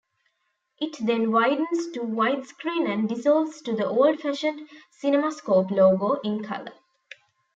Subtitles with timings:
[0.79, 4.67] It then widens to widescreen and dissolves to the old-fashioned
[4.99, 6.73] CinemaScope logo, in color.